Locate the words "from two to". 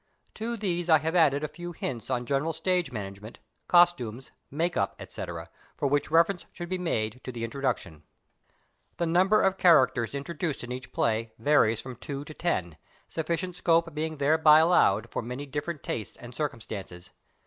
11.81-12.33